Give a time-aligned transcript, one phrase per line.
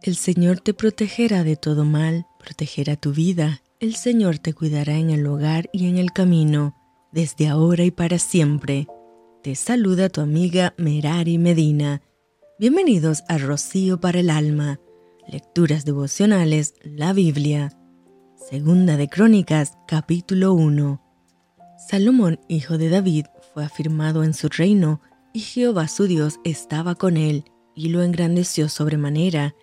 [0.00, 3.62] El Señor te protegerá de todo mal, protegerá tu vida.
[3.80, 6.76] El Señor te cuidará en el hogar y en el camino,
[7.10, 8.86] desde ahora y para siempre.
[9.42, 12.00] Te saluda tu amiga Merari Medina.
[12.60, 14.78] Bienvenidos a Rocío para el Alma.
[15.26, 17.76] Lecturas devocionales, la Biblia.
[18.36, 21.02] Segunda de Crónicas, capítulo 1.
[21.88, 25.00] Salomón, hijo de David, fue afirmado en su reino,
[25.32, 29.56] y Jehová su Dios estaba con él, y lo engrandeció sobremanera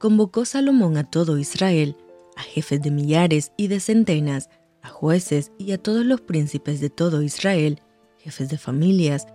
[0.00, 1.94] convocó Salomón a todo Israel,
[2.34, 4.48] a jefes de millares y de centenas,
[4.82, 7.80] a jueces y a todos los príncipes de todo Israel,
[8.18, 9.26] jefes de familias,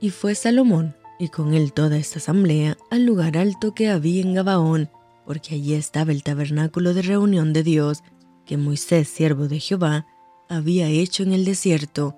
[0.00, 4.32] y fue Salomón, y con él toda esta asamblea, al lugar alto que había en
[4.32, 4.88] Gabaón,
[5.26, 8.02] porque allí estaba el tabernáculo de reunión de Dios,
[8.46, 10.06] que Moisés, siervo de Jehová,
[10.48, 12.16] había hecho en el desierto.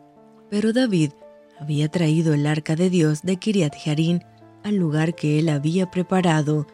[0.50, 1.10] Pero David
[1.58, 4.22] había traído el arca de Dios de Kiriat Jarín
[4.62, 6.66] al lugar que él había preparado,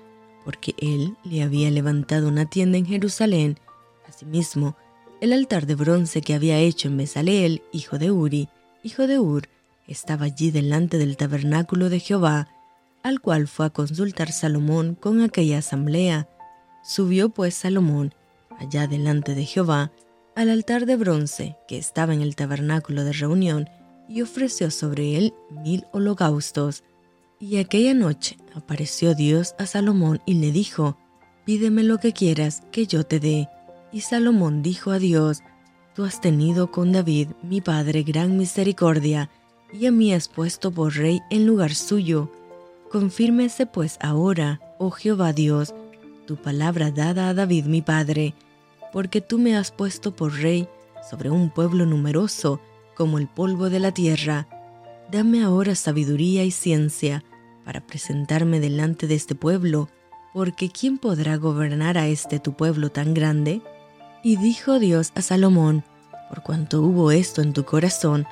[0.45, 3.59] porque él le había levantado una tienda en Jerusalén.
[4.09, 4.77] Asimismo,
[5.21, 8.49] el altar de bronce que había hecho en Besaleel, hijo de Uri,
[8.83, 9.49] hijo de Ur,
[9.87, 12.49] estaba allí delante del tabernáculo de Jehová,
[13.03, 16.29] al cual fue a consultar Salomón con aquella asamblea.
[16.83, 18.15] Subió pues Salomón,
[18.59, 19.93] allá delante de Jehová,
[20.35, 23.69] al altar de bronce que estaba en el tabernáculo de reunión,
[24.09, 26.85] y ofreció sobre él mil holocaustos.
[27.47, 30.97] Y aquella noche apareció Dios a Salomón y le dijo,
[31.45, 33.51] Pídeme lo que quieras que yo te dé.
[33.93, 35.43] Y Salomón dijo a Dios,
[35.95, 39.29] Tú has tenido con David, mi padre, gran misericordia,
[39.75, 42.33] y a mí has puesto por rey en lugar suyo.
[42.91, 45.75] Confírmese pues ahora, oh Jehová Dios,
[46.27, 48.33] tu palabra dada a David mi padre,
[48.91, 50.67] porque tú me has puesto por rey
[51.11, 52.63] sobre un pueblo numeroso
[52.97, 54.49] como el polvo de la tierra.
[55.13, 57.23] Dame ahora sabiduría y ciencia
[57.65, 59.89] para presentarme delante de este pueblo,
[60.33, 63.63] porque ¿quién podrá gobernar a este tu pueblo tan grande?
[64.23, 65.85] Y dijo Dios a Salomón,
[66.29, 68.27] por cuanto hubo esto en tu corazón,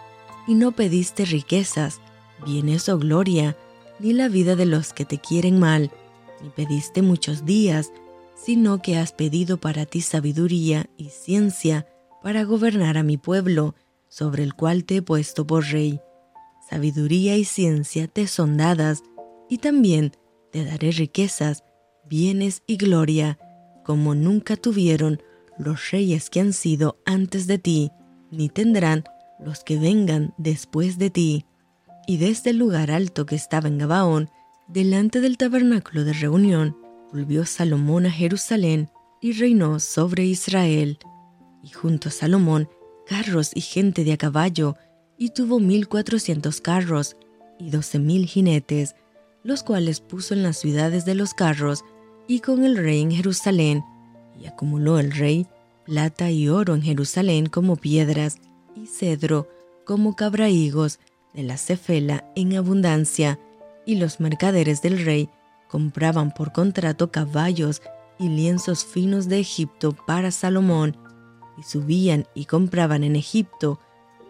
[0.46, 2.00] y no pediste riquezas,
[2.44, 3.56] bienes o gloria,
[3.98, 5.90] ni la vida de los que te quieren mal,
[6.42, 7.92] ni pediste muchos días,
[8.34, 11.86] sino que has pedido para ti sabiduría y ciencia
[12.22, 13.74] para gobernar a mi pueblo,
[14.08, 16.00] sobre el cual te he puesto por rey.
[16.68, 19.02] Sabiduría y ciencia te son dadas,
[19.52, 20.12] y también
[20.50, 21.62] te daré riquezas,
[22.08, 23.38] bienes y gloria,
[23.84, 25.22] como nunca tuvieron
[25.58, 27.90] los reyes que han sido antes de ti,
[28.30, 29.04] ni tendrán
[29.38, 31.44] los que vengan después de ti.
[32.06, 34.30] Y desde el lugar alto que estaba en Gabaón,
[34.68, 36.74] delante del tabernáculo de reunión,
[37.12, 38.88] volvió Salomón a Jerusalén
[39.20, 40.98] y reinó sobre Israel.
[41.62, 42.70] Y junto a Salomón,
[43.06, 44.76] carros y gente de a caballo,
[45.18, 47.18] y tuvo mil cuatrocientos carros
[47.58, 48.94] y doce mil jinetes,
[49.44, 51.84] los cuales puso en las ciudades de los carros
[52.28, 53.84] y con el rey en Jerusalén,
[54.40, 55.46] y acumuló el rey
[55.84, 58.38] plata y oro en Jerusalén como piedras,
[58.74, 59.48] y cedro
[59.84, 60.98] como cabrahigos
[61.34, 63.38] de la cefela en abundancia,
[63.84, 65.28] y los mercaderes del rey
[65.68, 67.82] compraban por contrato caballos
[68.18, 70.96] y lienzos finos de Egipto para Salomón,
[71.58, 73.80] y subían y compraban en Egipto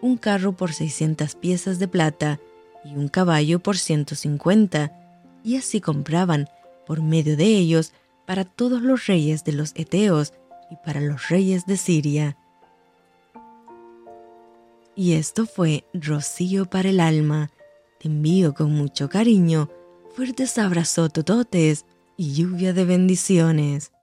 [0.01, 2.39] un carro por seiscientas piezas de plata
[2.83, 4.91] y un caballo por ciento cincuenta,
[5.43, 6.49] y así compraban
[6.85, 7.93] por medio de ellos
[8.25, 10.33] para todos los reyes de los Eteos
[10.69, 12.37] y para los reyes de Siria.
[14.95, 17.51] Y esto fue Rocío para el alma.
[17.99, 19.69] Te envío con mucho cariño,
[20.15, 23.93] fuertes abrazos tototes y lluvia de bendiciones.